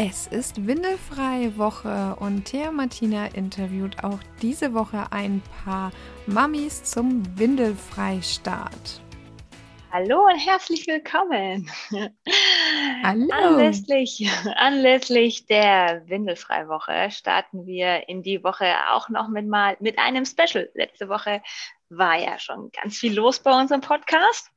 [0.00, 5.90] Es ist windelfreie Woche und Thea Martina interviewt auch diese Woche ein paar
[6.28, 9.02] Mamis zum Windelfreistart.
[9.90, 11.68] Hallo und herzlich willkommen.
[13.02, 13.28] Hallo.
[13.32, 20.24] Anlässlich, anlässlich der Windelfreiwoche starten wir in die Woche auch noch mit, mal, mit einem
[20.24, 20.70] Special.
[20.74, 21.42] Letzte Woche
[21.88, 24.48] war ja schon ganz viel los bei unserem Podcast.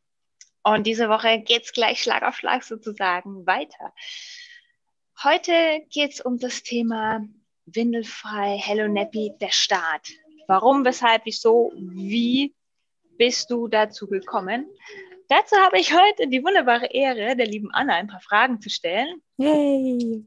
[0.64, 3.92] Und diese Woche geht es gleich Schlag auf Schlag sozusagen weiter.
[5.24, 7.24] Heute geht es um das Thema
[7.68, 10.08] Windelfrei, Hello Nappy, der Start.
[10.48, 12.56] Warum, weshalb, wieso, wie
[13.20, 14.66] bist du dazu gekommen?
[15.28, 19.22] Dazu habe ich heute die wunderbare Ehre, der lieben Anna ein paar Fragen zu stellen.
[19.38, 20.26] Yay!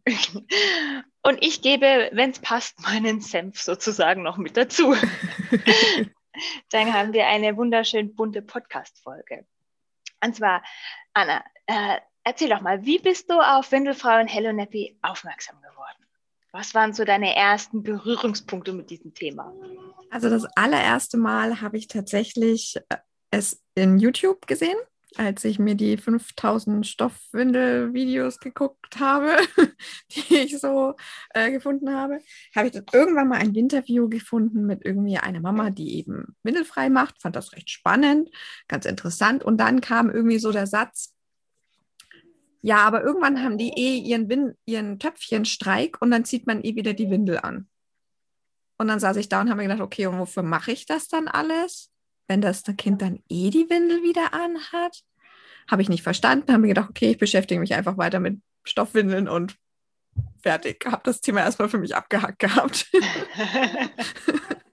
[1.22, 4.94] Und ich gebe, wenn es passt, meinen Senf sozusagen noch mit dazu.
[6.70, 9.44] Dann haben wir eine wunderschön bunte Podcast-Folge.
[10.22, 10.62] Und zwar,
[11.14, 16.06] Anna, äh, Erzähl doch mal, wie bist du auf Windelfrau und Hello Nappy aufmerksam geworden?
[16.52, 19.52] Was waren so deine ersten Berührungspunkte mit diesem Thema?
[20.10, 22.96] Also das allererste Mal habe ich tatsächlich äh,
[23.30, 24.78] es in YouTube gesehen,
[25.16, 29.36] als ich mir die 5000 Stoffwindel-Videos geguckt habe,
[30.10, 30.94] die ich so
[31.34, 32.20] äh, gefunden habe,
[32.56, 37.20] habe ich irgendwann mal ein Interview gefunden mit irgendwie einer Mama, die eben windelfrei macht.
[37.20, 38.30] Fand das recht spannend,
[38.66, 39.44] ganz interessant.
[39.44, 41.14] Und dann kam irgendwie so der Satz,
[42.66, 46.74] ja, aber irgendwann haben die eh ihren, Win ihren Töpfchenstreik und dann zieht man eh
[46.74, 47.68] wieder die Windel an.
[48.78, 51.08] Und dann saß ich da und habe mir gedacht, okay, und wofür mache ich das
[51.08, 51.90] dann alles?
[52.26, 55.02] Wenn das Kind dann eh die Windel wieder anhat?
[55.70, 59.28] Habe ich nicht verstanden, habe mir gedacht, okay, ich beschäftige mich einfach weiter mit Stoffwindeln
[59.28, 59.56] und
[60.40, 60.86] fertig.
[60.86, 62.90] Habe das Thema erstmal für mich abgehackt gehabt.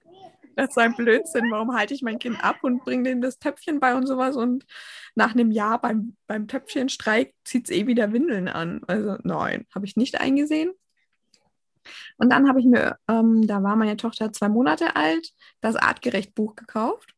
[0.56, 1.50] das ist ein Blödsinn.
[1.50, 4.36] Warum halte ich mein Kind ab und bringe dem das Töpfchen bei und sowas?
[4.36, 4.64] Und
[5.14, 8.82] nach einem Jahr beim, beim Töpfchenstreik zieht es eh wieder Windeln an.
[8.86, 10.72] Also nein, habe ich nicht eingesehen.
[12.16, 16.54] Und dann habe ich mir, ähm, da war meine Tochter zwei Monate alt, das Artgerecht-Buch
[16.54, 17.14] gekauft.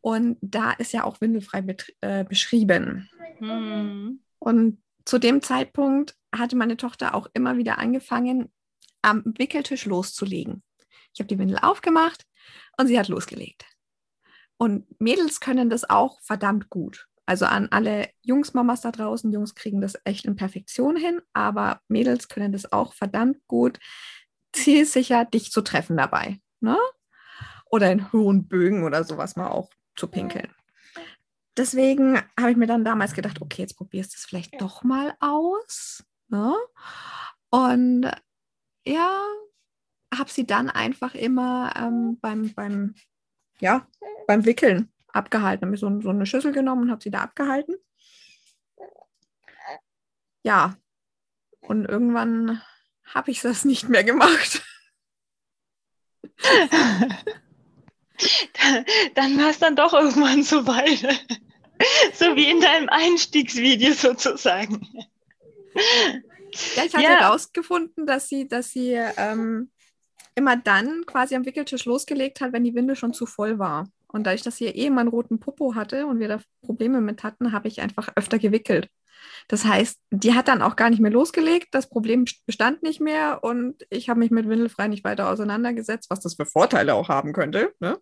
[0.00, 1.64] Und da ist ja auch windelfrei
[2.00, 3.08] äh, beschrieben.
[3.38, 4.20] Mhm.
[4.38, 8.52] Und zu dem Zeitpunkt hatte meine Tochter auch immer wieder angefangen,
[9.02, 10.62] am Wickeltisch loszulegen.
[11.12, 12.24] Ich habe die Windel aufgemacht
[12.78, 13.64] und sie hat losgelegt.
[14.56, 17.08] Und Mädels können das auch verdammt gut.
[17.26, 22.28] Also an alle Jungsmamas da draußen, Jungs kriegen das echt in Perfektion hin, aber Mädels
[22.28, 23.78] können das auch verdammt gut,
[24.52, 26.40] zielsicher dich zu treffen dabei.
[26.60, 26.76] Ne?
[27.70, 30.52] Oder in hohen Bögen oder sowas mal auch zu pinkeln.
[31.56, 35.14] Deswegen habe ich mir dann damals gedacht, okay, jetzt probierst du es vielleicht doch mal
[35.20, 36.04] aus.
[36.28, 36.54] Ne?
[37.50, 38.10] Und
[38.86, 39.22] ja,
[40.16, 42.94] habe sie dann einfach immer ähm, beim, beim,
[43.60, 43.86] ja,
[44.26, 45.66] beim Wickeln abgehalten.
[45.66, 47.76] Habe ich so, so eine Schüssel genommen und habe sie da abgehalten.
[50.42, 50.76] Ja,
[51.60, 52.60] und irgendwann
[53.04, 54.62] habe ich das nicht mehr gemacht.
[59.14, 61.00] dann war es dann doch irgendwann so weit.
[62.14, 64.86] so wie in deinem Einstiegsvideo sozusagen.
[66.76, 68.14] Ja, ich hatte herausgefunden, ja.
[68.14, 69.70] dass sie, dass sie ähm,
[70.34, 73.88] immer dann quasi am Wickeltisch losgelegt hat, wenn die Winde schon zu voll war.
[74.08, 77.22] Und dadurch, dass sie eh immer einen roten Popo hatte und wir da Probleme mit
[77.22, 78.88] hatten, habe ich einfach öfter gewickelt.
[79.48, 83.42] Das heißt, die hat dann auch gar nicht mehr losgelegt, das Problem bestand nicht mehr
[83.42, 87.32] und ich habe mich mit Windelfrei nicht weiter auseinandergesetzt, was das für Vorteile auch haben
[87.32, 87.72] könnte.
[87.80, 87.98] Ne?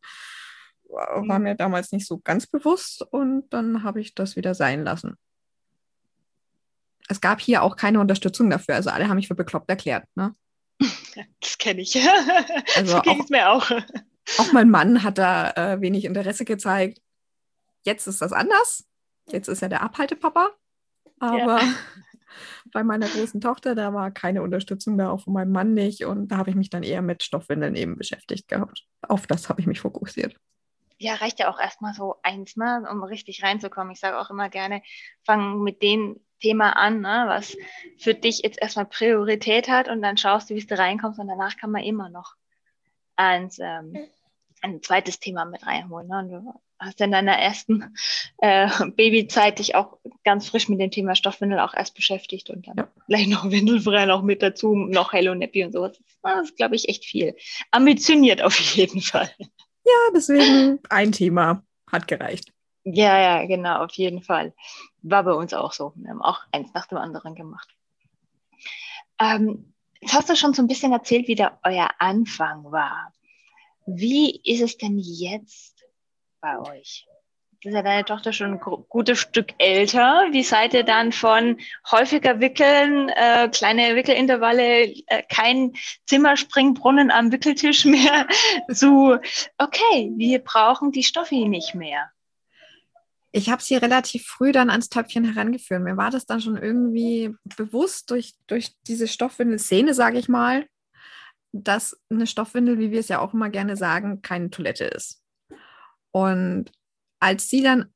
[0.89, 5.17] War mir damals nicht so ganz bewusst und dann habe ich das wieder sein lassen.
[7.09, 10.05] Es gab hier auch keine Unterstützung dafür, also alle haben mich für bekloppt erklärt.
[10.15, 10.35] Ne?
[11.41, 11.95] Das kenne ich.
[12.77, 13.71] Also so ging es mir auch.
[14.39, 17.01] Auch mein Mann hat da äh, wenig Interesse gezeigt.
[17.83, 18.87] Jetzt ist das anders.
[19.31, 20.51] Jetzt ist er der Abhaltepapa.
[21.19, 21.75] Aber ja.
[22.73, 26.05] bei meiner großen Tochter, da war keine Unterstützung da, auch von meinem Mann nicht.
[26.05, 28.85] Und da habe ich mich dann eher mit Stoffwindeln eben beschäftigt gehabt.
[29.03, 30.37] Auf das habe ich mich fokussiert.
[30.99, 33.93] Ja, reicht ja auch erstmal so eins, ne, um richtig reinzukommen.
[33.93, 34.83] Ich sage auch immer gerne,
[35.25, 37.57] fangen mit den Thema an, ne, was
[37.99, 41.57] für dich jetzt erstmal Priorität hat und dann schaust du, wie du reinkommst und danach
[41.57, 42.35] kann man immer noch
[43.17, 43.97] ans, ähm,
[44.63, 46.09] ein zweites Thema mit reinholen.
[46.09, 46.29] Ne?
[46.29, 47.95] Du hast in deiner ersten
[48.39, 52.77] äh, Babyzeit dich auch ganz frisch mit dem Thema Stoffwindel auch erst beschäftigt und dann
[52.77, 52.89] ja.
[53.07, 56.01] gleich noch Windelfrei noch mit dazu, noch Hello Nappy und sowas.
[56.23, 57.37] Das ist, glaube ich, echt viel.
[57.71, 59.31] Ambitioniert auf jeden Fall.
[59.39, 62.53] Ja, deswegen ein Thema hat gereicht.
[62.85, 64.55] Ja, ja, genau, auf jeden Fall.
[65.03, 65.93] War bei uns auch so.
[65.97, 67.75] Wir haben auch eins nach dem anderen gemacht.
[69.19, 73.13] Ähm, jetzt hast du schon so ein bisschen erzählt, wie da euer Anfang war.
[73.87, 75.85] Wie ist es denn jetzt
[76.41, 77.07] bei euch?
[77.69, 80.27] ist ja deine Tochter schon ein gutes Stück älter.
[80.31, 81.59] Wie seid ihr dann von
[81.91, 85.75] häufiger Wickeln, äh, kleine Wickelintervalle, äh, kein
[86.07, 88.27] Zimmerspringbrunnen am Wickeltisch mehr
[88.73, 89.19] zu,
[89.59, 92.11] okay, wir brauchen die Stoffi nicht mehr?
[93.33, 95.83] Ich habe sie relativ früh dann ans Töpfchen herangeführt.
[95.83, 100.67] Mir war das dann schon irgendwie bewusst durch, durch diese Stoffwindel-Szene, sage ich mal,
[101.53, 105.23] dass eine Stoffwindel, wie wir es ja auch immer gerne sagen, keine Toilette ist.
[106.13, 106.73] Und
[107.21, 107.93] als sie dann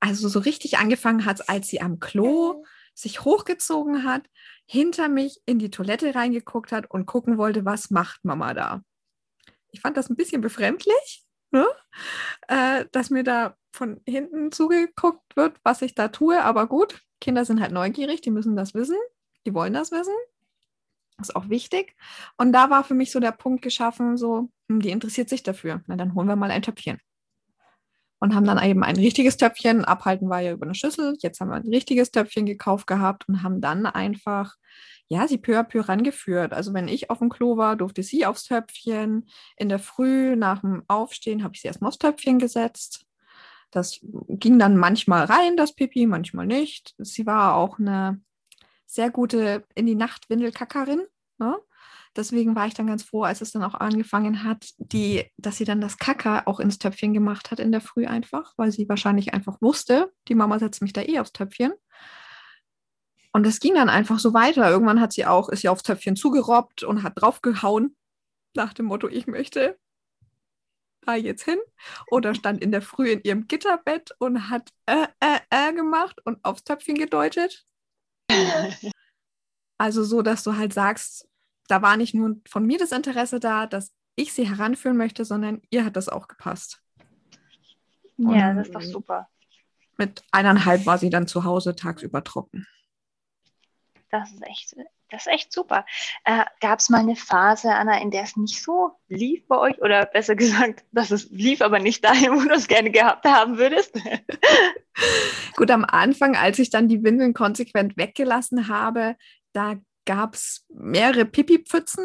[0.00, 2.64] also so richtig angefangen hat, als sie am Klo
[2.94, 4.26] sich hochgezogen hat,
[4.66, 8.82] hinter mich in die Toilette reingeguckt hat und gucken wollte, was macht Mama da.
[9.70, 11.66] Ich fand das ein bisschen befremdlich, ne?
[12.48, 16.42] Äh, dass mir da von hinten zugeguckt wird, was ich da tue.
[16.42, 18.96] Aber gut, Kinder sind halt neugierig, die müssen das wissen,
[19.46, 20.14] die wollen das wissen.
[21.18, 21.96] Das ist auch wichtig.
[22.38, 25.82] Und da war für mich so der Punkt geschaffen, so, hm, die interessiert sich dafür.
[25.86, 27.00] Na, dann holen wir mal ein Töpfchen
[28.20, 31.48] und haben dann eben ein richtiges Töpfchen, abhalten war ja über eine Schüssel, jetzt haben
[31.48, 34.54] wir ein richtiges Töpfchen gekauft gehabt und haben dann einfach,
[35.08, 36.52] ja, sie peu à peu rangeführt.
[36.52, 39.28] Also wenn ich auf dem Klo war, durfte sie aufs Töpfchen.
[39.56, 43.06] In der Früh nach dem Aufstehen habe ich sie erstmal aufs Töpfchen gesetzt.
[43.70, 46.94] Das ging dann manchmal rein, das Pipi, manchmal nicht.
[46.98, 48.20] Sie war auch eine
[48.86, 51.02] sehr gute in die Nacht Windelkackerin.
[51.38, 51.56] Ne?
[52.16, 55.64] Deswegen war ich dann ganz froh, als es dann auch angefangen hat, die, dass sie
[55.64, 59.32] dann das Kacker auch ins Töpfchen gemacht hat in der Früh einfach, weil sie wahrscheinlich
[59.32, 61.72] einfach wusste, die Mama setzt mich da eh aufs Töpfchen.
[63.32, 64.68] Und es ging dann einfach so weiter.
[64.68, 67.96] Irgendwann hat sie auch, ist sie aufs Töpfchen zugerobbt und hat draufgehauen,
[68.54, 69.78] nach dem Motto, ich möchte
[71.02, 71.58] da jetzt hin.
[72.10, 76.44] Oder stand in der Früh in ihrem Gitterbett und hat äh, äh, äh gemacht und
[76.44, 77.64] aufs Töpfchen gedeutet.
[79.80, 81.26] Also so, dass du halt sagst,
[81.70, 85.62] da war nicht nur von mir das Interesse da, dass ich sie heranführen möchte, sondern
[85.70, 86.82] ihr hat das auch gepasst.
[88.18, 89.28] Und ja, das ist doch super.
[89.96, 92.66] Mit eineinhalb war sie dann zu Hause tagsüber trocken.
[94.10, 94.76] Das ist echt,
[95.10, 95.86] das ist echt super.
[96.24, 99.80] Äh, Gab es mal eine Phase, Anna, in der es nicht so lief bei euch?
[99.80, 103.58] Oder besser gesagt, dass es lief, aber nicht dahin, wo du es gerne gehabt haben
[103.58, 103.94] würdest?
[105.56, 109.16] Gut, am Anfang, als ich dann die Windeln konsequent weggelassen habe,
[109.52, 109.76] da
[110.10, 112.04] gab es mehrere Pipi-Pfützen,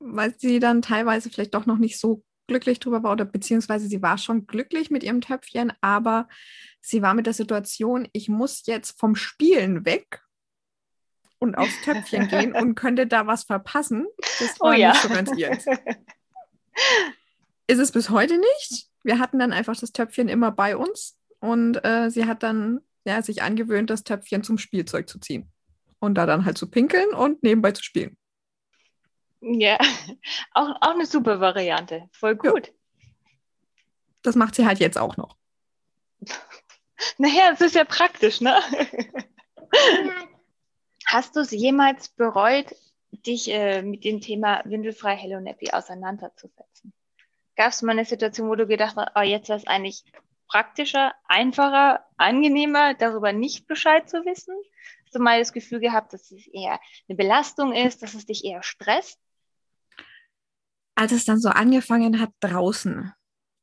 [0.00, 4.02] weil sie dann teilweise vielleicht doch noch nicht so glücklich drüber war oder beziehungsweise sie
[4.02, 6.28] war schon glücklich mit ihrem Töpfchen, aber
[6.82, 10.20] sie war mit der Situation, ich muss jetzt vom Spielen weg
[11.38, 14.06] und aufs Töpfchen gehen und könnte da was verpassen.
[14.38, 14.90] Das oh war oh ja.
[14.90, 15.52] nicht so ganz ihr.
[17.66, 18.90] Ist es bis heute nicht.
[19.04, 23.22] Wir hatten dann einfach das Töpfchen immer bei uns und äh, sie hat dann ja,
[23.22, 25.50] sich angewöhnt, das Töpfchen zum Spielzeug zu ziehen
[26.06, 28.16] und da dann halt zu pinkeln und nebenbei zu spielen.
[29.40, 29.78] Ja,
[30.54, 32.08] auch, auch eine super Variante.
[32.12, 32.68] Voll gut.
[32.68, 32.72] Ja.
[34.22, 35.36] Das macht sie halt jetzt auch noch.
[37.18, 38.58] Naja, es ist ja praktisch, ne?
[41.06, 42.74] Hast du es jemals bereut,
[43.10, 46.94] dich äh, mit dem Thema Windelfrei Hello Nappy auseinanderzusetzen?
[47.54, 50.04] Gab es mal eine Situation, wo du gedacht hast, oh, jetzt wäre es eigentlich
[50.48, 54.54] praktischer, einfacher, angenehmer, darüber nicht Bescheid zu wissen?
[55.06, 58.44] Hast du mal das Gefühl gehabt, dass es eher eine Belastung ist, dass es dich
[58.44, 59.18] eher stresst?
[60.94, 63.12] Als es dann so angefangen hat draußen,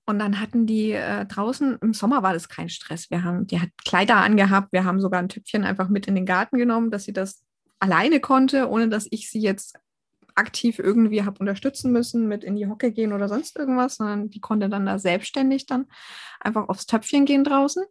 [0.05, 3.09] und dann hatten die äh, draußen, im Sommer war das kein Stress.
[3.09, 6.25] Wir haben, die hat Kleider angehabt, wir haben sogar ein Tüpfchen einfach mit in den
[6.25, 7.41] Garten genommen, dass sie das
[7.79, 9.79] alleine konnte, ohne dass ich sie jetzt
[10.35, 14.41] aktiv irgendwie habe unterstützen müssen, mit in die Hocke gehen oder sonst irgendwas, sondern die
[14.41, 15.85] konnte dann da selbstständig dann
[16.39, 17.83] einfach aufs Töpfchen gehen draußen.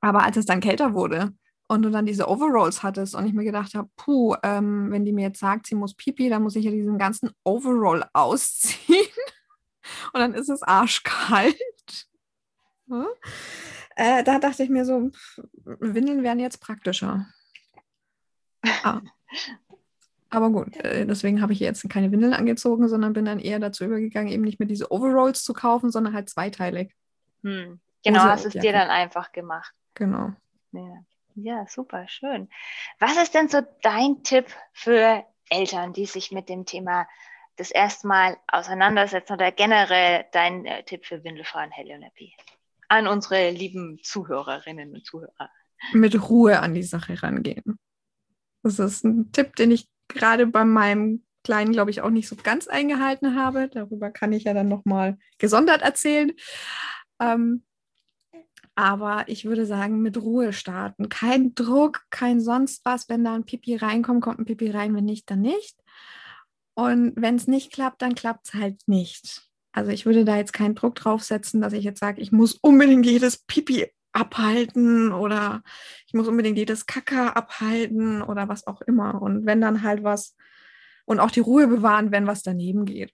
[0.00, 1.32] Aber als es dann kälter wurde
[1.70, 5.12] und du dann diese Overalls hattest und ich mir gedacht habe, puh, ähm, wenn die
[5.12, 9.06] mir jetzt sagt, sie muss pipi, dann muss ich ja diesen ganzen Overall ausziehen
[10.12, 11.56] und dann ist es arschkalt.
[12.86, 13.06] Ja?
[13.96, 15.10] Äh, da dachte ich mir so,
[15.64, 17.26] Windeln wären jetzt praktischer.
[18.62, 19.02] Ah.
[20.30, 23.84] Aber gut, äh, deswegen habe ich jetzt keine Windeln angezogen, sondern bin dann eher dazu
[23.84, 26.94] übergegangen, eben nicht mehr diese Overalls zu kaufen, sondern halt zweiteilig.
[27.42, 27.78] Hm.
[28.02, 29.74] Genau, hast es dir dann einfach gemacht.
[29.94, 30.32] Genau.
[30.72, 31.04] Ja.
[31.42, 32.48] Ja, super, schön.
[32.98, 37.06] Was ist denn so dein Tipp für Eltern, die sich mit dem Thema
[37.56, 42.34] das erste Mal auseinandersetzen oder generell dein äh, Tipp für Windelfrauen Happy
[42.88, 45.50] an unsere lieben Zuhörerinnen und Zuhörer?
[45.92, 47.78] Mit Ruhe an die Sache rangehen.
[48.62, 52.36] Das ist ein Tipp, den ich gerade bei meinem Kleinen, glaube ich, auch nicht so
[52.36, 53.68] ganz eingehalten habe.
[53.68, 56.32] Darüber kann ich ja dann nochmal gesondert erzählen.
[57.20, 57.64] Ähm,
[58.74, 61.08] aber ich würde sagen, mit Ruhe starten.
[61.08, 63.08] Kein Druck, kein sonst was.
[63.08, 64.94] Wenn da ein Pipi reinkommt, kommt ein Pipi rein.
[64.94, 65.76] Wenn nicht, dann nicht.
[66.74, 69.50] Und wenn es nicht klappt, dann klappt es halt nicht.
[69.72, 73.06] Also ich würde da jetzt keinen Druck draufsetzen, dass ich jetzt sage, ich muss unbedingt
[73.06, 75.62] jedes Pipi abhalten oder
[76.06, 79.20] ich muss unbedingt jedes Kacker abhalten oder was auch immer.
[79.20, 80.36] Und wenn dann halt was
[81.04, 83.12] und auch die Ruhe bewahren, wenn was daneben geht.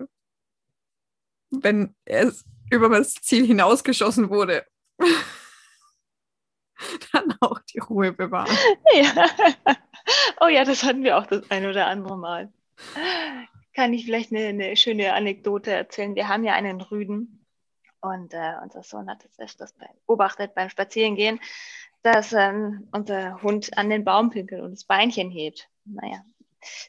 [1.50, 4.64] Wenn es über das Ziel hinausgeschossen wurde.
[7.12, 8.56] dann auch die Ruhe bewahren.
[8.94, 9.26] Ja.
[10.40, 12.52] Oh ja, das hatten wir auch das ein oder andere Mal.
[13.74, 16.14] Kann ich vielleicht eine, eine schöne Anekdote erzählen?
[16.14, 17.44] Wir haben ja einen Rüden
[18.00, 19.74] und äh, unser Sohn hat es öfters
[20.06, 21.40] beobachtet beim Spazierengehen,
[22.02, 25.68] dass ähm, unser Hund an den Baum pinkelt und das Beinchen hebt.
[25.84, 26.24] Naja,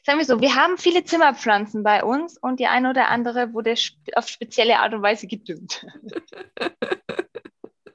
[0.04, 3.74] sagen wir so, wir haben viele Zimmerpflanzen bei uns und die eine oder andere wurde
[4.14, 5.84] auf spezielle Art und Weise gedüngt.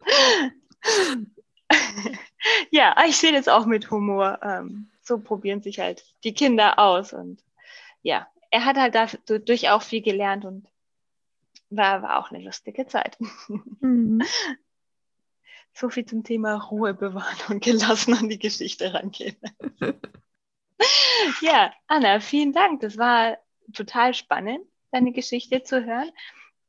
[2.72, 4.40] ja, ich sehe das auch mit Humor.
[4.44, 7.44] Ähm, so probieren sich halt die Kinder aus und
[8.02, 8.96] ja, er hat halt
[9.26, 10.68] dadurch auch viel gelernt und
[11.70, 13.18] war, war auch eine lustige Zeit.
[13.80, 14.22] Mhm.
[15.76, 19.36] So viel zum Thema Ruhe bewahren und gelassen an die Geschichte rangehen.
[21.42, 22.82] ja, Anna, vielen Dank.
[22.82, 23.40] Das war
[23.74, 26.12] total spannend, deine Geschichte zu hören.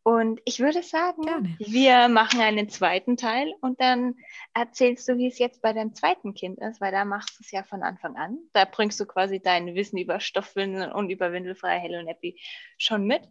[0.05, 1.57] Und ich würde sagen, Gerne.
[1.59, 4.17] wir machen einen zweiten Teil und dann
[4.53, 7.51] erzählst du, wie es jetzt bei deinem zweiten Kind ist, weil da machst du es
[7.51, 8.39] ja von Anfang an.
[8.53, 12.39] Da bringst du quasi dein Wissen über Stoffwindeln und über windelfreie Hello und Happy
[12.77, 13.23] schon mit.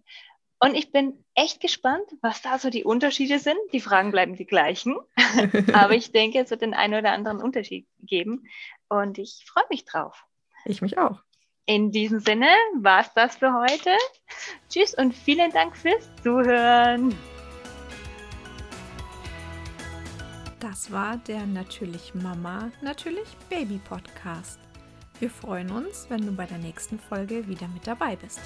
[0.59, 3.59] Und ich bin echt gespannt, was da so die Unterschiede sind.
[3.71, 4.97] Die Fragen bleiben die gleichen,
[5.73, 8.47] aber ich denke, es wird den einen oder anderen Unterschied geben
[8.89, 10.25] und ich freue mich drauf.
[10.65, 11.21] Ich mich auch.
[11.65, 12.47] In diesem Sinne
[12.81, 13.91] war es das für heute.
[14.69, 17.15] Tschüss und vielen Dank fürs Zuhören.
[20.59, 24.59] Das war der Natürlich Mama, Natürlich Baby Podcast.
[25.19, 28.41] Wir freuen uns, wenn du bei der nächsten Folge wieder mit dabei bist.